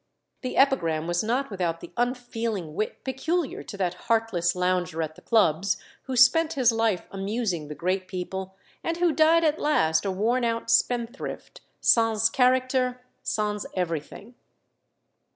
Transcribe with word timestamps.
The 0.41 0.57
epigram 0.57 1.05
was 1.05 1.23
not 1.23 1.51
without 1.51 1.79
the 1.79 1.91
unfeeling 1.95 2.73
wit 2.73 3.03
peculiar 3.03 3.61
to 3.61 3.77
that 3.77 3.93
heartless 4.09 4.55
lounger 4.55 5.03
at 5.03 5.13
the 5.13 5.21
clubs, 5.21 5.77
who 6.05 6.15
spent 6.15 6.53
his 6.53 6.71
life 6.71 7.05
amusing 7.11 7.67
the 7.67 7.75
great 7.75 8.07
people, 8.07 8.55
and 8.83 8.97
who 8.97 9.11
died 9.11 9.43
at 9.43 9.59
last 9.61 10.03
a 10.03 10.09
worn 10.09 10.43
out 10.43 10.71
spendthrift, 10.71 11.61
sans 11.81 12.31
character, 12.31 12.99
sans 13.21 13.67
everything. 13.75 14.33